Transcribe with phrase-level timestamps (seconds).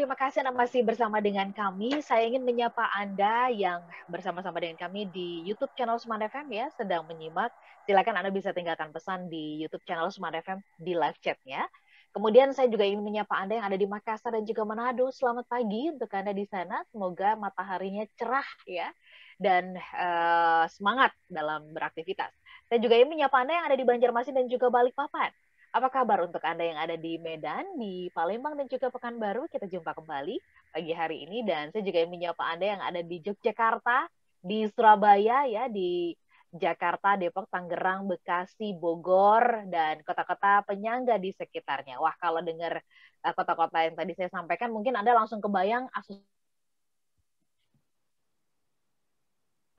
[0.00, 2.00] terima kasih Anda masih bersama dengan kami.
[2.00, 7.04] Saya ingin menyapa Anda yang bersama-sama dengan kami di YouTube channel Smart FM ya, sedang
[7.04, 7.52] menyimak.
[7.84, 11.68] Silakan Anda bisa tinggalkan pesan di YouTube channel Smart FM di live chatnya.
[12.16, 15.12] Kemudian saya juga ingin menyapa Anda yang ada di Makassar dan juga Manado.
[15.12, 16.80] Selamat pagi untuk Anda di sana.
[16.88, 18.88] Semoga mataharinya cerah ya
[19.36, 22.32] dan uh, semangat dalam beraktivitas.
[22.72, 25.28] Saya juga ingin menyapa Anda yang ada di Banjarmasin dan juga Balikpapan.
[25.70, 29.46] Apa kabar untuk Anda yang ada di Medan, di Palembang, dan juga Pekanbaru?
[29.46, 30.34] Kita jumpa kembali
[30.74, 31.46] pagi hari ini.
[31.46, 34.10] Dan saya juga ingin menyapa Anda yang ada di Yogyakarta,
[34.42, 36.10] di Surabaya, ya, di
[36.50, 42.02] Jakarta, Depok, Tangerang, Bekasi, Bogor, dan kota-kota penyangga di sekitarnya.
[42.02, 42.82] Wah, kalau dengar
[43.22, 45.86] eh, kota-kota yang tadi saya sampaikan, mungkin Anda langsung kebayang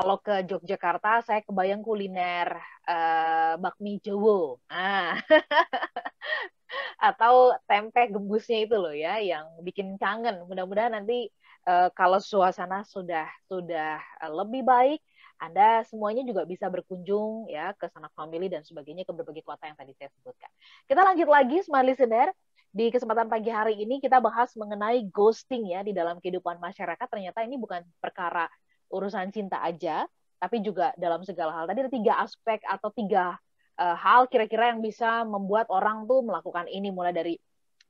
[0.02, 2.58] kalau ke Yogyakarta saya kebayang kuliner
[2.90, 4.58] uh, bakmi Jowo.
[4.66, 5.14] Ah.
[7.14, 10.42] Atau tempe gembusnya itu loh ya yang bikin kangen.
[10.50, 11.30] Mudah-mudahan nanti
[11.70, 14.98] uh, kalau suasana sudah sudah uh, lebih baik
[15.38, 19.78] anda semuanya juga bisa berkunjung ya ke sanak family dan sebagainya ke berbagai kota yang
[19.78, 20.50] tadi saya sebutkan.
[20.90, 22.34] Kita lanjut lagi smart listener.
[22.72, 27.04] Di kesempatan pagi hari ini kita bahas mengenai ghosting ya di dalam kehidupan masyarakat.
[27.04, 28.48] Ternyata ini bukan perkara
[28.92, 30.06] urusan cinta aja,
[30.38, 31.66] tapi juga dalam segala hal.
[31.72, 33.40] Tadi ada tiga aspek atau tiga
[33.80, 37.36] uh, hal kira-kira yang bisa membuat orang tuh melakukan ini, mulai dari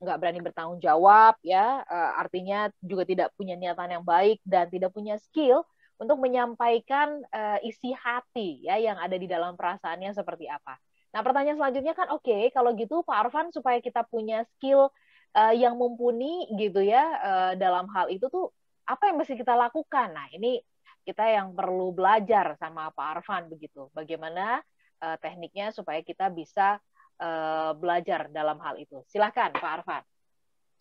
[0.02, 4.90] nggak berani bertanggung jawab, ya, uh, artinya juga tidak punya niatan yang baik dan tidak
[4.90, 5.62] punya skill
[6.02, 10.74] untuk menyampaikan uh, isi hati ya yang ada di dalam perasaannya seperti apa.
[11.14, 14.90] Nah, pertanyaan selanjutnya kan oke, okay, kalau gitu Pak Arfan supaya kita punya skill
[15.38, 18.50] uh, yang mumpuni gitu ya uh, dalam hal itu tuh
[18.82, 20.10] apa yang mesti kita lakukan?
[20.10, 20.58] Nah, ini
[21.02, 23.90] kita yang perlu belajar sama Pak Arfan begitu.
[23.90, 24.62] Bagaimana
[25.02, 26.78] uh, tekniknya supaya kita bisa
[27.18, 29.02] uh, belajar dalam hal itu.
[29.10, 30.02] Silakan Pak Arfan.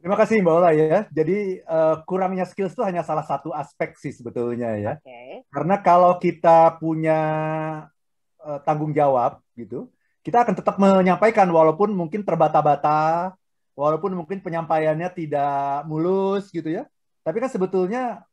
[0.02, 1.05] Terima kasih Mbak Ola ya.
[1.13, 4.94] Jadi uh, kurangnya skills itu hanya salah satu aspek sih sebetulnya ya.
[4.97, 5.45] Okay.
[5.53, 7.19] Karena kalau kita punya
[8.41, 9.94] uh, tanggung jawab gitu,
[10.25, 13.38] kita akan tetap menyampaikan walaupun mungkin terbata-bata,
[13.78, 16.90] walaupun mungkin penyampaiannya tidak mulus gitu ya.
[17.22, 18.25] Tapi kan sebetulnya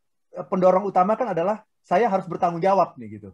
[0.48, 3.32] pendorong utama kan adalah saya harus bertanggung jawab nih gitu.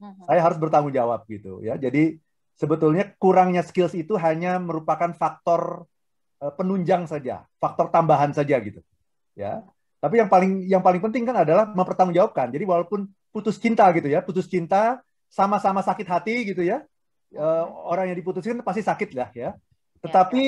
[0.00, 0.24] Uh-huh.
[0.24, 1.76] Saya harus bertanggung jawab gitu ya.
[1.76, 2.16] Jadi
[2.56, 5.84] sebetulnya kurangnya skills itu hanya merupakan faktor
[6.40, 8.80] uh, penunjang saja, faktor tambahan saja gitu.
[9.36, 9.60] Ya.
[10.00, 12.48] Tapi yang paling yang paling penting kan adalah mempertanggungjawabkan.
[12.48, 16.80] Jadi walaupun putus cinta gitu ya, putus cinta sama-sama sakit hati gitu ya.
[17.30, 19.52] Uh, orang yang diputuskan pasti sakit lah ya.
[20.00, 20.42] Tetapi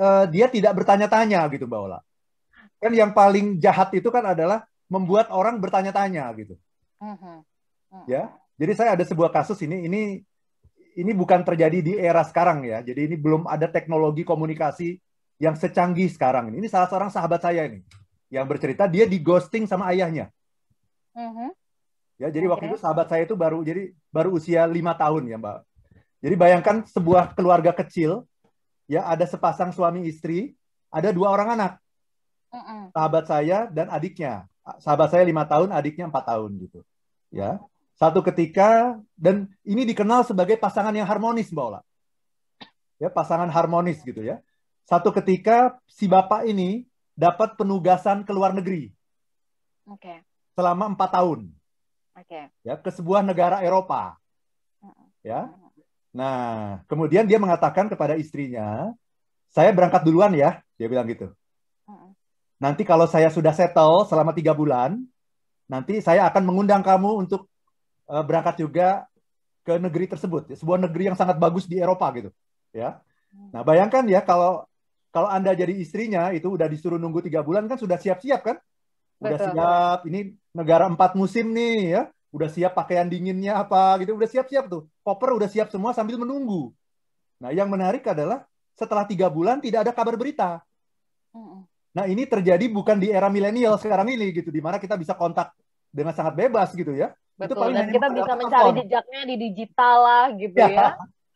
[0.00, 2.00] uh, dia tidak bertanya-tanya gitu Mbak Ola.
[2.80, 6.56] Kan yang paling jahat itu kan adalah membuat orang bertanya-tanya gitu.
[6.96, 7.44] Uh-huh.
[7.92, 8.04] Uh-huh.
[8.08, 10.00] Ya, jadi saya ada sebuah kasus ini, ini
[10.96, 12.80] ini bukan terjadi di era sekarang ya.
[12.80, 14.96] Jadi ini belum ada teknologi komunikasi
[15.36, 16.64] yang secanggih sekarang ini.
[16.64, 17.84] Ini salah seorang sahabat saya ini
[18.32, 20.32] yang bercerita dia di ghosting sama ayahnya.
[21.12, 21.52] Uh-huh.
[22.16, 22.52] Ya, jadi okay.
[22.52, 25.60] waktu itu sahabat saya itu baru jadi baru usia lima tahun ya mbak.
[26.24, 28.24] Jadi bayangkan sebuah keluarga kecil,
[28.88, 30.56] ya ada sepasang suami istri,
[30.88, 31.72] ada dua orang anak,
[32.56, 32.88] uh-uh.
[32.96, 34.48] sahabat saya dan adiknya
[34.82, 36.80] sahabat saya lima tahun, adiknya empat tahun gitu.
[37.30, 37.62] Ya,
[37.96, 41.80] satu ketika dan ini dikenal sebagai pasangan yang harmonis, Mbak Ola.
[42.98, 44.42] Ya, pasangan harmonis gitu ya.
[44.86, 48.90] Satu ketika si bapak ini dapat penugasan ke luar negeri.
[49.86, 50.02] Oke.
[50.02, 50.18] Okay.
[50.56, 51.50] Selama empat tahun.
[52.16, 52.26] Oke.
[52.26, 52.44] Okay.
[52.64, 54.16] Ya, ke sebuah negara Eropa.
[55.20, 55.50] Ya.
[56.14, 58.94] Nah, kemudian dia mengatakan kepada istrinya,
[59.52, 61.34] saya berangkat duluan ya, dia bilang gitu
[62.56, 65.00] nanti kalau saya sudah settle selama tiga bulan,
[65.68, 67.50] nanti saya akan mengundang kamu untuk
[68.08, 69.04] uh, berangkat juga
[69.66, 72.30] ke negeri tersebut, sebuah negeri yang sangat bagus di Eropa gitu,
[72.70, 73.02] ya.
[73.50, 74.64] Nah bayangkan ya kalau
[75.10, 78.56] kalau anda jadi istrinya itu udah disuruh nunggu tiga bulan kan sudah siap-siap kan,
[79.18, 79.52] udah Betul.
[79.52, 79.98] siap.
[80.06, 80.20] Ini
[80.54, 85.34] negara empat musim nih ya, udah siap pakaian dinginnya apa gitu, udah siap-siap tuh, koper
[85.34, 86.70] udah siap semua sambil menunggu.
[87.42, 88.46] Nah yang menarik adalah
[88.76, 90.60] setelah tiga bulan tidak ada kabar berita.
[91.96, 95.56] Nah ini terjadi bukan di era milenial sekarang ini gitu, di mana kita bisa kontak
[95.88, 97.16] dengan sangat bebas gitu ya.
[97.40, 97.56] Betul.
[97.56, 100.68] Itu paling dan kita bisa mencari jejaknya di digital lah gitu ya.
[100.68, 100.88] ya.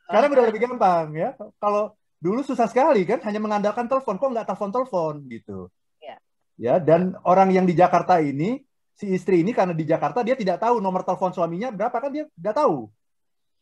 [0.05, 1.33] Karena udah lebih gampang ya.
[1.57, 5.59] Kalau dulu susah sekali kan, hanya mengandalkan telepon, kok nggak telepon-telepon gitu.
[6.05, 6.17] Ya.
[6.61, 6.75] ya.
[6.77, 8.61] Dan orang yang di Jakarta ini,
[8.93, 12.29] si istri ini karena di Jakarta dia tidak tahu nomor telepon suaminya berapa kan dia
[12.37, 12.93] nggak tahu.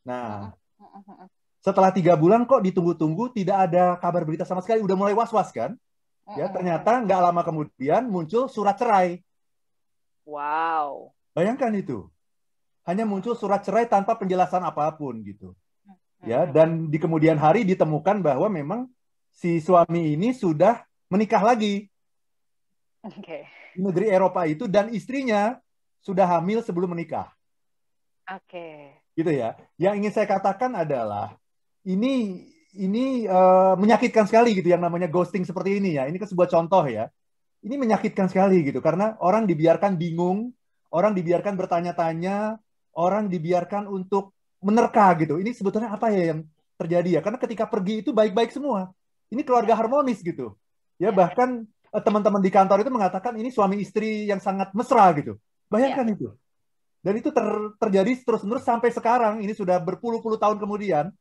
[0.02, 0.50] Nah,
[1.62, 5.78] setelah tiga bulan kok ditunggu-tunggu tidak ada kabar berita sama sekali, udah mulai was-was kan?
[6.36, 9.24] Ya, ternyata nggak lama kemudian muncul surat cerai.
[10.28, 11.16] Wow.
[11.32, 12.12] Bayangkan itu.
[12.84, 15.56] Hanya muncul surat cerai tanpa penjelasan apa pun gitu.
[16.26, 18.90] Ya, dan di kemudian hari ditemukan bahwa memang
[19.30, 21.86] si suami ini sudah menikah lagi.
[23.00, 23.46] Okay.
[23.72, 25.62] Di negeri Eropa itu dan istrinya
[26.02, 27.30] sudah hamil sebelum menikah.
[28.28, 28.50] Oke.
[28.50, 28.76] Okay.
[29.14, 29.54] Gitu ya.
[29.78, 31.38] Yang ingin saya katakan adalah
[31.86, 32.44] ini
[32.76, 36.04] ini uh, menyakitkan sekali gitu yang namanya ghosting seperti ini ya.
[36.04, 37.08] Ini kan sebuah contoh ya.
[37.64, 40.52] Ini menyakitkan sekali gitu karena orang dibiarkan bingung,
[40.92, 42.60] orang dibiarkan bertanya-tanya,
[42.94, 45.40] orang dibiarkan untuk menerka gitu.
[45.40, 46.44] Ini sebetulnya apa ya yang
[46.78, 47.20] terjadi ya?
[47.24, 48.92] Karena ketika pergi itu baik-baik semua.
[49.28, 50.56] Ini keluarga harmonis gitu.
[50.96, 51.10] Ya, ya.
[51.12, 55.36] bahkan uh, teman-teman di kantor itu mengatakan ini suami istri yang sangat mesra gitu.
[55.68, 56.14] Bayangkan ya.
[56.14, 56.28] itu.
[56.98, 57.46] Dan itu ter,
[57.78, 59.40] terjadi terus-menerus sampai sekarang.
[59.44, 61.12] Ini sudah berpuluh-puluh tahun kemudian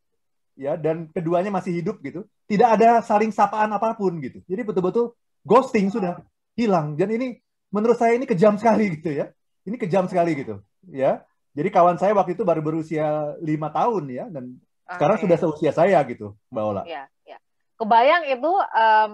[0.57, 2.25] ya dan keduanya masih hidup gitu.
[2.50, 4.42] Tidak ada saling sapaan apa pun gitu.
[4.50, 5.13] Jadi betul-betul
[5.45, 6.19] ghosting sudah
[6.57, 6.98] hilang.
[6.98, 7.38] Dan ini
[7.69, 9.30] menurut saya ini kejam sekali gitu ya.
[9.63, 10.59] Ini kejam sekali gitu
[10.89, 11.21] ya.
[11.57, 14.94] Jadi kawan saya waktu itu baru berusia lima tahun ya dan okay.
[14.98, 16.83] sekarang sudah seusia saya gitu mbak Ola.
[16.86, 17.42] Ya, ya.
[17.81, 19.12] kebayang itu um,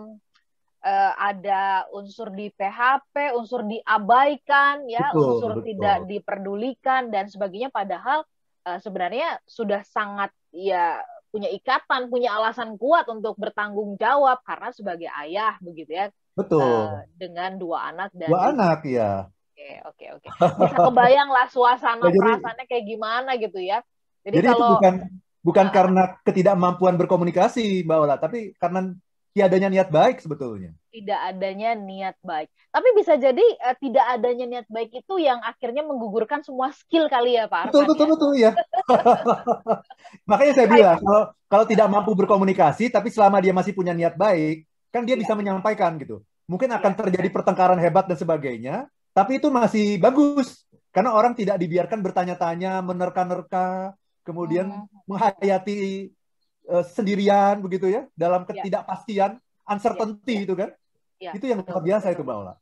[0.83, 5.65] uh, ada unsur di PHP unsur diabaikan ya betul, unsur betul.
[5.71, 7.71] tidak diperdulikan dan sebagainya.
[7.71, 8.27] Padahal
[8.67, 10.99] uh, sebenarnya sudah sangat ya
[11.33, 16.05] punya ikatan, punya alasan kuat untuk bertanggung jawab karena sebagai ayah begitu ya.
[16.37, 16.61] Betul.
[16.61, 19.25] Uh, dengan dua anak dan dua anak ya.
[19.49, 20.27] Oke, oke, oke.
[20.69, 23.81] Bisa kebayang lah suasana nah, perasaannya kayak gimana gitu ya.
[24.21, 24.93] Jadi, jadi kalau itu bukan
[25.41, 28.93] bukan uh, karena ketidakmampuan berkomunikasi Mbak Ola, tapi karena
[29.33, 30.77] tiadanya niat baik sebetulnya.
[30.93, 32.53] Tidak adanya niat baik.
[32.69, 37.33] Tapi bisa jadi uh, tidak adanya niat baik itu yang akhirnya menggugurkan semua skill kali
[37.33, 37.73] ya Pak Arfan.
[37.73, 38.11] Betul betul ya?
[38.13, 38.51] betul ya.
[40.29, 44.69] Makanya saya bilang kalau kalau tidak mampu berkomunikasi tapi selama dia masih punya niat baik,
[44.93, 45.21] kan dia ya.
[45.25, 46.21] bisa menyampaikan gitu.
[46.45, 46.97] Mungkin akan ya.
[47.09, 48.85] terjadi pertengkaran hebat dan sebagainya,
[49.17, 55.09] tapi itu masih bagus karena orang tidak dibiarkan bertanya-tanya, menerka-nerka, kemudian hmm.
[55.09, 56.13] menghayati
[56.69, 58.61] uh, sendirian begitu ya dalam ya.
[58.61, 59.41] ketidakpastian ya.
[59.67, 60.43] uncertainty ya.
[60.45, 60.69] itu kan
[61.29, 61.31] ya.
[61.35, 62.15] itu yang luar biasa betul.
[62.15, 62.53] itu mbak Ola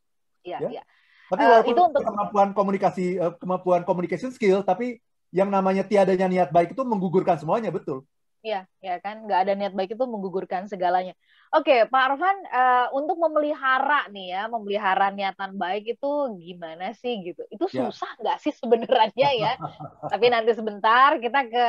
[0.45, 0.69] ya, ya.
[0.81, 0.83] ya.
[1.31, 6.49] tapi uh, itu untuk kemampuan komunikasi uh, kemampuan communication skill tapi yang namanya tiadanya niat
[6.51, 8.03] baik itu menggugurkan semuanya betul
[8.41, 11.13] Iya, ya kan, nggak ada niat baik itu menggugurkan segalanya.
[11.53, 16.11] Oke, Pak Arfan, uh, untuk memelihara nih ya, memelihara niatan baik itu
[16.41, 17.45] gimana sih gitu?
[17.53, 17.85] Itu ya.
[17.85, 19.53] susah nggak sih sebenarnya ya?
[20.11, 21.65] Tapi nanti sebentar kita ke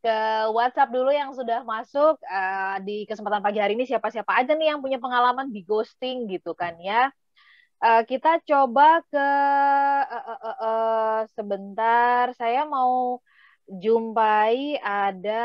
[0.00, 0.16] ke
[0.52, 2.20] WhatsApp dulu yang sudah masuk.
[2.24, 6.52] Uh, di kesempatan pagi hari ini siapa-siapa aja nih yang punya pengalaman di ghosting gitu
[6.52, 7.10] kan ya.
[7.76, 9.28] Uh, kita coba ke
[10.08, 12.32] uh, uh, uh, uh, sebentar.
[12.36, 13.20] Saya mau
[13.66, 15.44] jumpai ada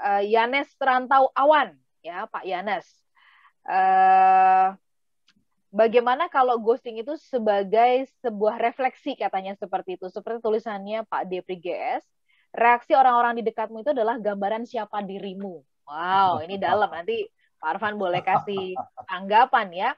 [0.00, 1.76] uh, Yanes Rantau Awan.
[2.00, 2.88] Ya Pak Yanes.
[3.68, 4.74] Uh,
[5.70, 10.10] bagaimana kalau ghosting itu sebagai sebuah refleksi katanya seperti itu.
[10.10, 12.19] Seperti tulisannya Pak Depri GS
[12.50, 15.62] reaksi orang-orang di dekatmu itu adalah gambaran siapa dirimu.
[15.86, 16.90] Wow, ini dalam.
[16.90, 17.26] Nanti
[17.60, 18.74] Pak Arfan boleh kasih
[19.10, 19.90] tanggapan ya.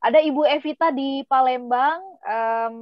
[0.00, 2.00] Ada Ibu Evita di Palembang.
[2.24, 2.74] Um,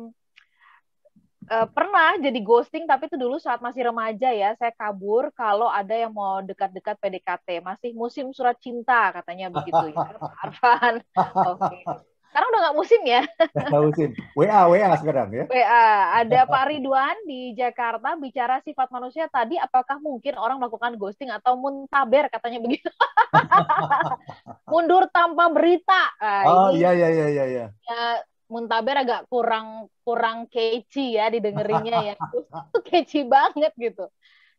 [1.49, 5.97] uh, pernah jadi ghosting tapi itu dulu saat masih remaja ya saya kabur kalau ada
[5.97, 10.95] yang mau dekat-dekat PDKT masih musim surat cinta katanya begitu ya Pak Arfan
[11.57, 11.83] oke okay.
[12.29, 13.23] Sekarang udah nggak musim ya?
[13.57, 14.09] Nggak musim.
[14.37, 15.45] WA, WA sekarang ya.
[15.49, 15.89] WA.
[16.21, 19.57] Ada Pak Ridwan di Jakarta bicara sifat manusia tadi.
[19.57, 22.93] Apakah mungkin orang melakukan ghosting atau muntaber katanya begitu?
[24.73, 26.03] Mundur tanpa berita.
[26.21, 27.67] Nah, oh iya iya iya iya.
[27.73, 28.03] Ya,
[28.49, 32.15] muntaber agak kurang kurang catchy ya didengerinnya ya.
[32.69, 34.05] Itu catchy banget gitu.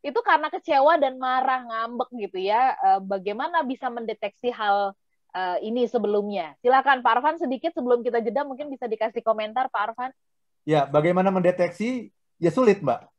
[0.02, 2.74] Itu karena kecewa dan marah ngambek gitu ya.
[2.82, 4.98] Eh, bagaimana bisa mendeteksi hal
[5.34, 6.56] uh, ini sebelumnya.
[6.62, 10.12] Silakan Pak Arfan sedikit sebelum kita jeda mungkin bisa dikasih komentar Pak Arfan.
[10.66, 12.14] Ya, bagaimana mendeteksi?
[12.40, 13.10] Ya sulit, Mbak.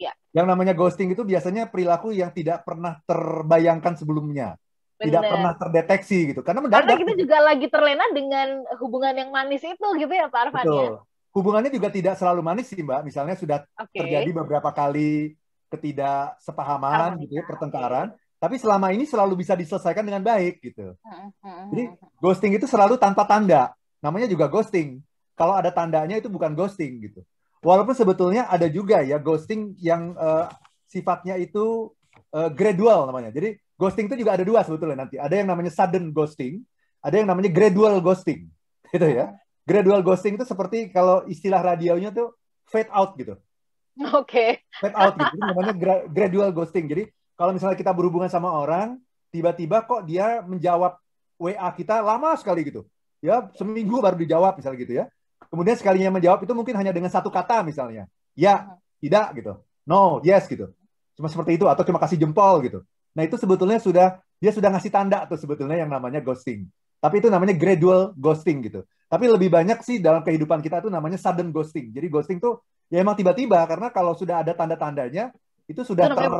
[0.00, 0.12] Ya.
[0.32, 4.56] Yang namanya ghosting itu biasanya perilaku yang tidak pernah terbayangkan sebelumnya.
[4.96, 5.18] Bener.
[5.18, 6.40] Tidak pernah terdeteksi gitu.
[6.46, 6.88] Karena mendadak.
[6.88, 10.78] Karena kita juga lagi terlena dengan hubungan yang manis itu gitu ya Pak Arfan Betul.
[10.78, 10.90] ya.
[11.32, 13.00] Hubungannya juga tidak selalu manis sih, Mbak.
[13.08, 14.04] Misalnya sudah okay.
[14.04, 15.32] terjadi beberapa kali
[15.72, 18.12] ketidaksepahaman gitu ya, pertengkaran
[18.42, 20.98] tapi selama ini selalu bisa diselesaikan dengan baik gitu.
[21.70, 23.70] Jadi ghosting itu selalu tanpa tanda.
[24.02, 24.98] Namanya juga ghosting.
[25.38, 27.22] Kalau ada tandanya itu bukan ghosting gitu.
[27.62, 30.50] Walaupun sebetulnya ada juga ya ghosting yang uh,
[30.90, 31.94] sifatnya itu
[32.34, 33.30] uh, gradual namanya.
[33.30, 35.22] Jadi ghosting itu juga ada dua sebetulnya nanti.
[35.22, 36.66] Ada yang namanya sudden ghosting,
[36.98, 38.50] ada yang namanya gradual ghosting.
[38.90, 39.38] Gitu ya.
[39.62, 42.34] Gradual ghosting itu seperti kalau istilah radionya tuh
[42.66, 43.38] fade out gitu.
[44.18, 44.26] Oke.
[44.26, 44.50] Okay.
[44.82, 45.30] Fade out gitu.
[45.30, 46.90] Itu namanya gra gradual ghosting.
[46.90, 47.06] Jadi
[47.42, 49.02] kalau misalnya kita berhubungan sama orang,
[49.34, 50.94] tiba-tiba kok dia menjawab
[51.42, 52.86] WA kita lama sekali gitu.
[53.18, 55.10] Ya, seminggu baru dijawab misalnya gitu ya.
[55.50, 58.06] Kemudian sekalinya menjawab itu mungkin hanya dengan satu kata misalnya.
[58.38, 59.58] Ya, tidak gitu.
[59.82, 60.70] No, yes gitu.
[61.18, 62.86] Cuma seperti itu atau cuma kasih jempol gitu.
[63.10, 66.70] Nah, itu sebetulnya sudah dia sudah ngasih tanda tuh sebetulnya yang namanya ghosting.
[67.02, 68.86] Tapi itu namanya gradual ghosting gitu.
[69.10, 71.90] Tapi lebih banyak sih dalam kehidupan kita itu namanya sudden ghosting.
[71.90, 75.34] Jadi ghosting tuh ya emang tiba-tiba karena kalau sudah ada tanda-tandanya
[75.66, 76.30] itu sudah ter.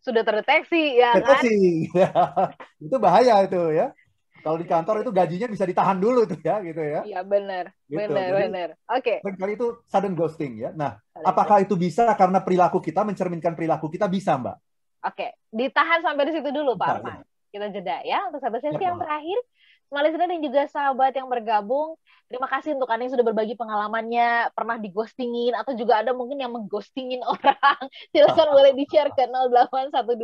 [0.00, 1.88] Sudah terdeteksi ya deteksi.
[1.92, 2.56] kan.
[2.86, 3.92] itu bahaya itu ya.
[4.40, 7.04] Kalau di kantor itu gajinya bisa ditahan dulu tuh ya gitu ya.
[7.04, 7.76] Iya benar.
[7.84, 8.00] Gitu.
[8.00, 8.68] Benar, benar.
[8.88, 9.20] Oke.
[9.20, 9.36] Okay.
[9.36, 10.72] Kali itu sudden ghosting ya.
[10.72, 11.76] Nah, sudden apakah ghosting.
[11.76, 14.56] itu bisa karena perilaku kita mencerminkan perilaku kita bisa, Mbak?
[15.00, 15.30] Oke, okay.
[15.52, 17.20] ditahan sampai di situ dulu, Pak Arman.
[17.52, 19.38] Kita jeda ya untuk satu sesi ya, yang terakhir.
[19.98, 21.98] Listener dan juga sahabat yang bergabung,
[22.30, 26.54] terima kasih untuk Anda yang sudah berbagi pengalamannya, pernah digostingin, atau juga ada mungkin yang
[26.54, 27.82] mengghostingin orang.
[28.14, 30.14] Silakan boleh di-share ke 0812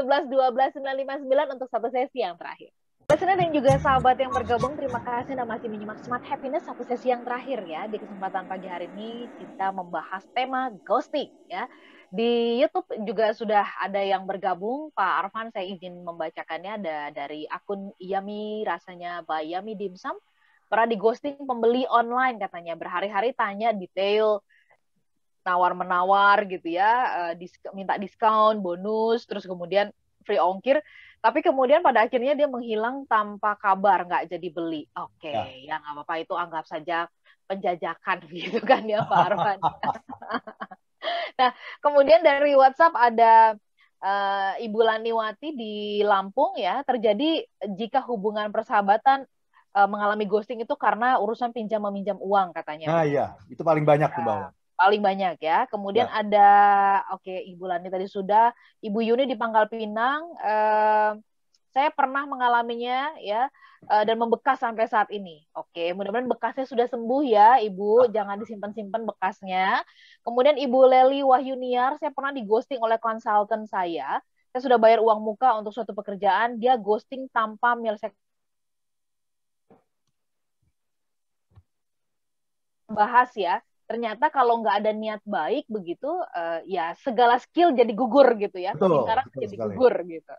[0.00, 2.72] 11 12 959 untuk satu sesi yang terakhir.
[3.04, 7.12] Listener dan juga sahabat yang bergabung, terima kasih Anda masih menyimak Smart Happiness satu sesi
[7.12, 7.84] yang terakhir ya.
[7.84, 11.68] Di kesempatan pagi hari ini kita membahas tema ghosting ya.
[12.14, 14.94] Di YouTube juga sudah ada yang bergabung.
[14.94, 20.14] Pak Arfan, saya izin membacakannya ada dari akun Yami rasanya by Yami Dimsum.
[20.70, 22.78] Pernah di ghosting pembeli online katanya.
[22.78, 24.46] Berhari-hari tanya detail
[25.42, 29.90] nawar-menawar gitu ya, eh, minta diskon, bonus, terus kemudian
[30.22, 30.80] free ongkir.
[31.18, 34.86] Tapi kemudian pada akhirnya dia menghilang tanpa kabar, nggak jadi beli.
[34.94, 35.74] Oke, okay, ya.
[35.76, 37.10] ya nggak apa-apa itu anggap saja
[37.50, 39.58] penjajakan gitu kan ya Pak Arfan.
[41.40, 41.50] Nah,
[41.82, 43.58] kemudian dari WhatsApp ada
[44.04, 45.74] uh, Ibu Laniwati di
[46.06, 47.42] Lampung ya, terjadi
[47.74, 49.26] jika hubungan persahabatan
[49.74, 52.86] uh, mengalami ghosting itu karena urusan pinjam meminjam uang katanya.
[52.86, 54.54] Nah, iya, itu paling banyak tuh, Bang.
[54.74, 55.66] Paling banyak ya.
[55.70, 56.14] Kemudian ya.
[56.22, 56.48] ada
[57.14, 61.18] oke okay, Ibu Lani tadi sudah, Ibu Yuni di Pangkal Pinang uh,
[61.74, 63.50] saya pernah mengalaminya ya
[63.90, 65.42] uh, dan membekas sampai saat ini.
[65.58, 68.14] Oke, mudah-mudahan bekasnya sudah sembuh ya, Ibu.
[68.14, 69.82] Jangan disimpan-simpan bekasnya.
[70.22, 74.22] Kemudian Ibu Leli Wahyuniar, saya pernah di ghosting oleh konsultan saya.
[74.54, 78.14] Saya sudah bayar uang muka untuk suatu pekerjaan, dia ghosting tanpa menyelesaikan
[82.86, 83.58] bahas ya.
[83.84, 88.72] Ternyata kalau nggak ada niat baik begitu, uh, ya segala skill jadi gugur gitu ya.
[88.78, 89.74] Betul, Sekarang jadi sekali.
[89.74, 90.34] gugur gitu.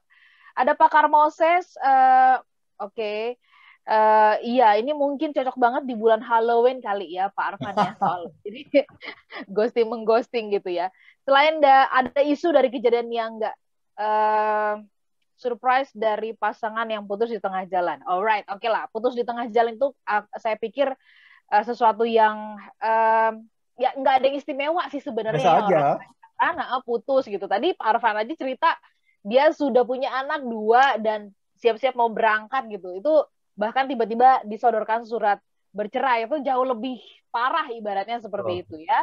[0.55, 2.39] Ada Pakar Moses, uh,
[2.79, 2.95] oke.
[2.95, 3.35] Okay.
[3.85, 7.93] Uh, eh, iya, ini mungkin cocok banget di bulan Halloween kali ya, Pak Arfan ya
[8.01, 8.81] soal jadi
[9.55, 10.89] ghosting mengghosting gitu ya.
[11.21, 13.53] Selain da, ada isu dari kejadian yang enggak
[14.01, 14.81] uh,
[15.37, 18.01] surprise dari pasangan yang putus di tengah jalan.
[18.09, 20.89] Alright, oke okay lah, putus di tengah jalan itu uh, saya pikir
[21.53, 23.31] uh, sesuatu yang uh,
[23.77, 25.45] ya nggak ada yang istimewa sih sebenarnya.
[25.45, 25.79] Biasa aja.
[26.41, 27.45] Orang uh, putus gitu.
[27.45, 28.73] Tadi Pak Arfan aja cerita
[29.25, 33.01] dia sudah punya anak dua dan siap-siap mau berangkat gitu.
[33.01, 33.25] Itu
[33.57, 35.41] bahkan tiba-tiba disodorkan surat
[35.73, 36.29] bercerai.
[36.29, 37.01] Itu jauh lebih
[37.33, 38.61] parah ibaratnya seperti oh.
[38.61, 39.01] itu ya.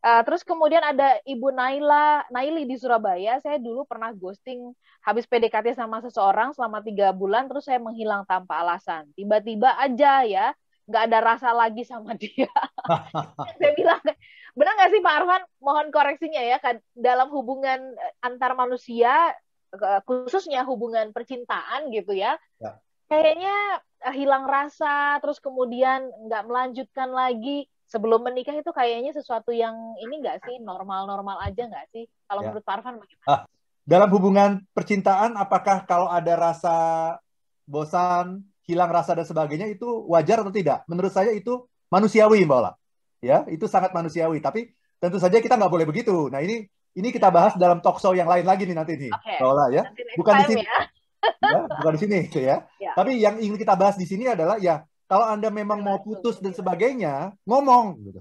[0.00, 3.38] Uh, terus kemudian ada ibu Naila Naili di Surabaya.
[3.38, 4.74] Saya dulu pernah ghosting
[5.06, 9.06] habis PDKT sama seseorang selama tiga bulan terus saya menghilang tanpa alasan.
[9.14, 10.50] Tiba-tiba aja ya.
[10.90, 12.50] Nggak ada rasa lagi sama dia.
[13.62, 14.02] Saya bilang
[14.58, 19.30] benar nggak sih Pak Arfan mohon koreksinya ya kan dalam hubungan eh, antar manusia
[20.04, 22.78] khususnya hubungan percintaan gitu ya, ya.
[23.06, 29.74] kayaknya uh, hilang rasa terus kemudian nggak melanjutkan lagi sebelum menikah itu kayaknya sesuatu yang
[29.98, 32.46] ini nggak sih normal-normal aja nggak sih kalau ya.
[32.50, 33.26] menurut Parvan bagaimana?
[33.26, 33.40] Ah,
[33.86, 36.76] dalam hubungan percintaan apakah kalau ada rasa
[37.66, 40.86] bosan, hilang rasa dan sebagainya itu wajar atau tidak?
[40.86, 42.72] Menurut saya itu manusiawi Mbak Ola.
[43.20, 44.38] Ya, itu sangat manusiawi.
[44.38, 44.70] Tapi
[45.02, 46.30] tentu saja kita nggak boleh begitu.
[46.30, 49.38] Nah ini ini kita bahas dalam talk show yang lain lagi nih nanti nih, okay.
[49.70, 49.82] ya.
[50.18, 50.80] Bukan di sini, ya.
[51.54, 52.56] ya, bukan di sini, gitu ya.
[52.82, 52.92] ya.
[52.98, 56.54] Tapi yang ingin kita bahas di sini adalah ya kalau anda memang mau putus dan
[56.54, 58.20] sebagainya, ngomong, gitu.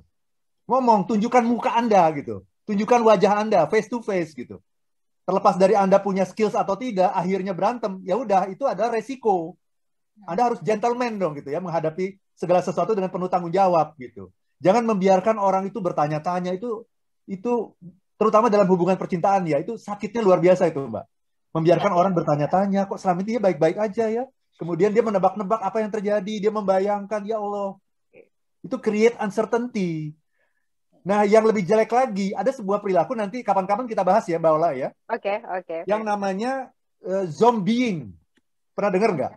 [0.69, 4.61] Ngomong, tunjukkan muka anda gitu, tunjukkan wajah anda face to face gitu.
[5.25, 9.53] Terlepas dari anda punya skills atau tidak, akhirnya berantem, ya udah itu adalah resiko.
[10.25, 14.33] Anda harus gentleman dong gitu ya menghadapi segala sesuatu dengan penuh tanggung jawab gitu.
[14.59, 16.83] Jangan membiarkan orang itu bertanya-tanya itu
[17.29, 17.71] itu
[18.19, 19.63] terutama dalam hubungan percintaan ya.
[19.63, 21.07] Itu sakitnya luar biasa itu mbak.
[21.55, 24.23] Membiarkan orang bertanya-tanya kok selama ini dia baik-baik aja ya?
[24.59, 27.79] Kemudian dia menebak-nebak apa yang terjadi dia membayangkan ya Allah
[28.59, 30.11] itu create uncertainty.
[31.07, 34.75] Nah yang lebih jelek lagi ada sebuah perilaku nanti kapan-kapan kita bahas ya mbak Ola
[34.75, 34.91] ya.
[35.07, 35.63] Oke okay, oke.
[35.63, 36.75] Okay, yang namanya
[37.07, 38.11] uh, zombieing.
[38.75, 39.33] Pernah dengar nggak?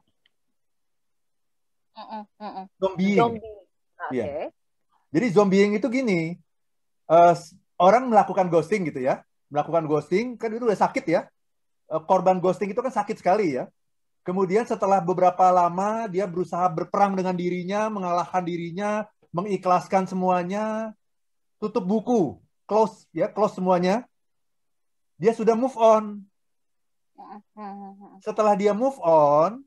[2.82, 3.20] Zombieing.
[3.20, 3.42] Zombie.
[4.10, 4.18] okay.
[4.18, 4.26] ya.
[5.14, 6.34] jadi zombieing itu gini
[7.06, 7.34] uh,
[7.82, 11.20] orang melakukan ghosting gitu ya, melakukan ghosting kan itu udah sakit ya.
[11.90, 13.66] Eh, korban ghosting itu kan sakit sekali ya.
[14.22, 19.02] Kemudian setelah beberapa lama dia berusaha berperang dengan dirinya, mengalahkan dirinya,
[19.34, 20.94] mengikhlaskan semuanya,
[21.58, 22.38] tutup buku,
[22.70, 24.06] close ya, close semuanya.
[25.18, 26.22] Dia sudah move on.
[28.26, 29.66] Setelah dia move on,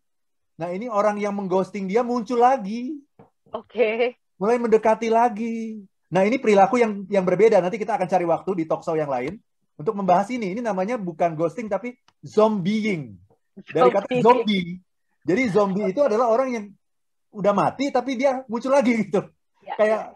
[0.56, 2.96] Nah ini orang yang mengghosting dia muncul lagi.
[3.52, 3.76] Oke.
[3.76, 4.00] Okay.
[4.40, 5.84] Mulai mendekati lagi.
[6.16, 7.60] Nah ini perilaku yang yang berbeda.
[7.60, 9.36] Nanti kita akan cari waktu di talkshow yang lain
[9.76, 10.56] untuk membahas ini.
[10.56, 13.20] Ini namanya bukan ghosting tapi zombieing.
[13.60, 14.80] Dari kata zombie.
[15.28, 16.66] Jadi zombie itu adalah orang yang
[17.36, 19.28] udah mati tapi dia muncul lagi gitu.
[19.60, 20.02] Ya, Kayak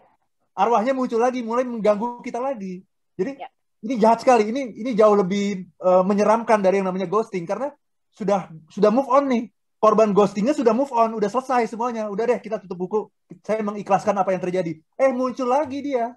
[0.56, 2.80] arwahnya muncul lagi, mulai mengganggu kita lagi.
[3.20, 3.48] Jadi ya.
[3.84, 4.48] ini jahat sekali.
[4.48, 7.68] Ini ini jauh lebih uh, menyeramkan dari yang namanya ghosting karena
[8.16, 12.38] sudah sudah move on nih korban ghostingnya sudah move on, udah selesai semuanya, udah deh
[12.38, 12.98] kita tutup buku,
[13.40, 14.76] saya mengikhlaskan apa yang terjadi.
[15.00, 16.14] Eh muncul lagi dia.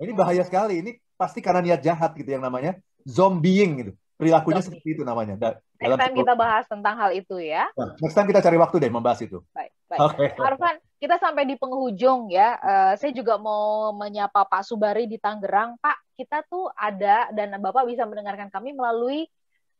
[0.00, 0.80] Ini bahaya sekali.
[0.80, 3.92] Ini pasti karena niat jahat gitu yang namanya zombieing gitu.
[4.16, 4.80] Perilakunya Zombie.
[4.80, 5.36] seperti itu namanya.
[5.36, 7.68] Da next time kita bahas tentang hal itu ya.
[7.76, 9.44] Nah, next time kita cari waktu deh membahas itu.
[9.52, 10.00] Baik, baik.
[10.08, 10.28] Okay.
[10.40, 12.56] Arfan, kita sampai di penghujung ya.
[12.56, 15.76] Uh, saya juga mau menyapa Pak Subari di Tangerang.
[15.84, 19.28] Pak, kita tuh ada dan Bapak bisa mendengarkan kami melalui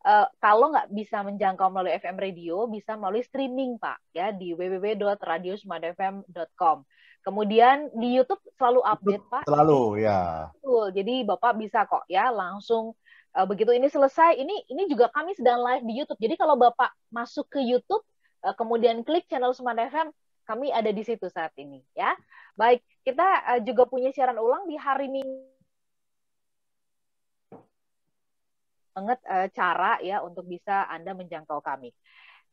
[0.06, 6.86] uh, kalau nggak bisa menjangkau melalui FM radio, bisa melalui streaming Pak ya di www.radiosmadfm.com.
[7.26, 9.50] Kemudian di YouTube selalu update Pak.
[9.50, 10.54] Selalu ya.
[10.54, 10.94] Betul.
[10.94, 12.94] Jadi Bapak bisa kok ya langsung
[13.34, 14.38] uh, begitu ini selesai.
[14.38, 16.22] Ini ini juga kami sedang live di YouTube.
[16.22, 18.06] Jadi kalau Bapak masuk ke YouTube
[18.46, 20.14] uh, kemudian klik channel Smart FM,
[20.46, 22.14] kami ada di situ saat ini ya.
[22.54, 25.55] Baik, kita uh, juga punya siaran ulang di hari Minggu
[28.96, 31.92] banget uh, cara ya untuk bisa Anda menjangkau kami.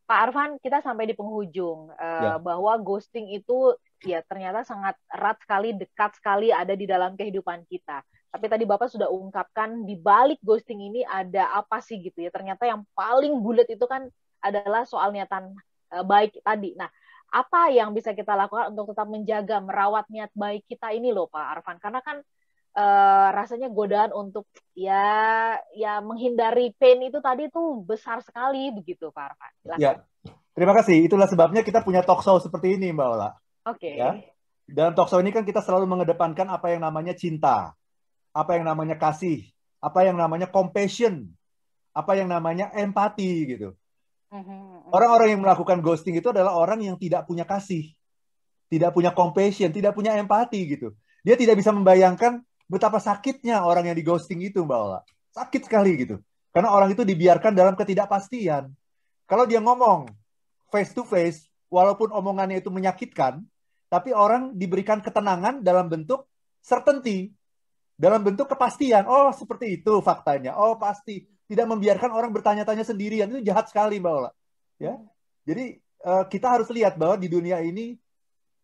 [0.04, 2.36] Pak Arfan, kita sampai di penghujung uh, ya.
[2.36, 3.72] bahwa ghosting itu
[4.04, 8.04] ya ternyata sangat erat sekali, dekat sekali ada di dalam kehidupan kita.
[8.28, 12.28] Tapi tadi Bapak sudah ungkapkan di balik ghosting ini ada apa sih gitu ya.
[12.36, 14.12] Ternyata yang paling bulat itu kan
[14.44, 15.56] adalah soal niatan
[15.96, 16.76] uh, baik tadi.
[16.76, 16.92] Nah,
[17.32, 21.46] apa yang bisa kita lakukan untuk tetap menjaga merawat niat baik kita ini loh Pak
[21.58, 21.80] Arfan?
[21.80, 22.20] Karena kan
[22.74, 29.24] uh, rasanya godaan untuk ya ya menghindari pain itu tadi tuh besar sekali begitu Pak
[29.34, 29.53] Arfan.
[29.77, 30.01] Ya,
[30.58, 31.06] terima kasih.
[31.06, 33.30] Itulah sebabnya kita punya talkshow seperti ini Mbak Ola.
[33.70, 33.94] Oke.
[33.94, 33.94] Okay.
[34.01, 34.12] Ya.
[34.63, 37.77] Dalam talkshow ini kan kita selalu mengedepankan apa yang namanya cinta,
[38.34, 39.45] apa yang namanya kasih,
[39.84, 41.30] apa yang namanya compassion,
[41.93, 43.76] apa yang namanya empati gitu.
[44.34, 44.89] Mm-hmm.
[44.89, 47.93] Orang-orang yang melakukan ghosting itu adalah orang yang tidak punya kasih,
[48.71, 50.98] tidak punya compassion, tidak punya empati gitu.
[51.21, 52.41] Dia tidak bisa membayangkan
[52.74, 55.00] betapa sakitnya orang yang di ghosting itu Mbak Ola.
[55.30, 56.18] Sakit sekali gitu.
[56.50, 58.74] Karena orang itu dibiarkan dalam ketidakpastian.
[59.30, 60.10] Kalau dia ngomong
[60.74, 63.42] face to face, walaupun omongannya itu menyakitkan,
[63.90, 66.26] tapi orang diberikan ketenangan dalam bentuk
[66.62, 67.34] certainty,
[67.94, 69.06] dalam bentuk kepastian.
[69.06, 70.58] Oh, seperti itu faktanya.
[70.58, 71.30] Oh, pasti.
[71.44, 73.30] Tidak membiarkan orang bertanya-tanya sendirian.
[73.30, 74.32] Itu jahat sekali, Mbak Ola.
[74.82, 74.98] Ya.
[75.46, 78.00] Jadi uh, kita harus lihat bahwa di dunia ini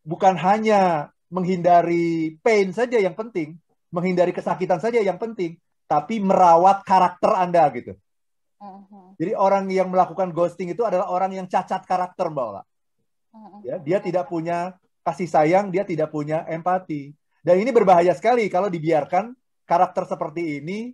[0.02, 5.58] bukan hanya menghindari pain saja yang penting, menghindari kesakitan saja yang penting,
[5.89, 7.93] tapi merawat karakter Anda gitu.
[8.60, 9.15] Uh-huh.
[9.17, 12.62] Jadi orang yang melakukan ghosting itu adalah orang yang cacat karakter, Mbak Ola.
[12.62, 13.60] Uh-huh.
[13.65, 17.15] Ya, dia tidak punya kasih sayang, dia tidak punya empati.
[17.39, 19.32] Dan ini berbahaya sekali kalau dibiarkan
[19.63, 20.91] karakter seperti ini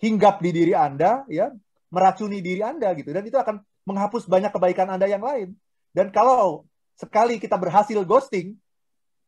[0.00, 1.50] hinggap di diri Anda, ya,
[1.90, 3.10] meracuni diri Anda gitu.
[3.10, 5.56] Dan itu akan menghapus banyak kebaikan Anda yang lain.
[5.90, 8.54] Dan kalau sekali kita berhasil ghosting,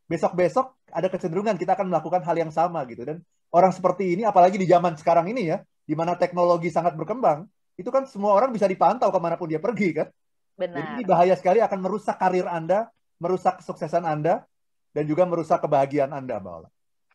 [0.07, 4.61] besok-besok ada kecenderungan kita akan melakukan hal yang sama gitu dan orang seperti ini apalagi
[4.61, 7.49] di zaman sekarang ini ya di mana teknologi sangat berkembang
[7.81, 10.09] itu kan semua orang bisa dipantau ke mana pun dia pergi kan
[10.55, 10.77] Benar.
[10.77, 14.45] jadi ini bahaya sekali akan merusak karir anda merusak kesuksesan anda
[14.93, 16.69] dan juga merusak kebahagiaan anda mbak Ola.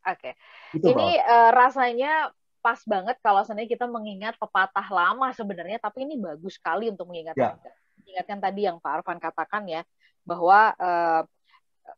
[0.07, 0.39] Oke,
[0.71, 0.87] okay.
[0.87, 2.31] ini uh, rasanya
[2.63, 7.59] pas banget kalau seandainya kita mengingat pepatah lama sebenarnya, tapi ini bagus sekali untuk mengingatkan,
[7.59, 7.71] ya.
[7.99, 9.83] mengingatkan tadi yang Pak Arfan katakan ya,
[10.23, 11.21] bahwa uh,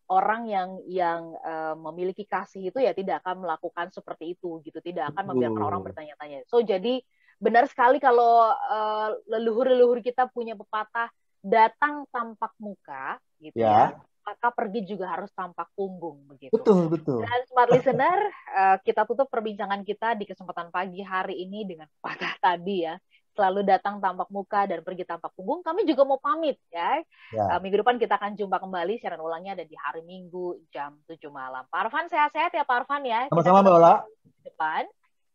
[0.10, 5.14] orang yang yang uh, memiliki kasih itu ya tidak akan melakukan seperti itu gitu tidak
[5.16, 7.02] akan membiarkan orang bertanya-tanya so jadi
[7.40, 14.54] benar sekali kalau uh, leluhur-leluhur kita punya pepatah datang tampak muka gitu ya, ya maka
[14.54, 16.54] pergi juga harus tampak punggung begitu.
[16.54, 17.26] Betul, betul.
[17.26, 18.20] Dan smart listener,
[18.54, 22.94] uh, kita tutup perbincangan kita di kesempatan pagi hari ini dengan pepatah tadi ya
[23.40, 25.64] selalu datang tampak muka dan pergi tampak punggung.
[25.64, 27.00] Kami juga mau pamit ya.
[27.32, 27.56] ya.
[27.56, 31.16] Uh, minggu depan kita akan jumpa kembali siaran ulangnya ada di hari Minggu jam 7
[31.32, 31.64] malam.
[31.72, 33.32] Pak Arfan sehat-sehat ya Pak Arfan ya.
[33.32, 33.96] Sama-sama Mbak Ola.
[34.44, 34.84] Depan.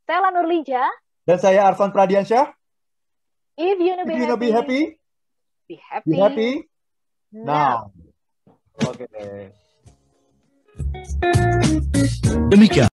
[0.04, 0.84] Saya Lanur Lija.
[1.24, 2.52] Dan saya Arfan Pradiansyah.
[3.56, 4.80] If you know be, If you happy, be happy,
[5.64, 6.50] be happy, be happy
[7.32, 7.94] now.
[8.82, 9.06] Oke.
[9.06, 9.54] Okay.
[12.50, 12.82] Demikian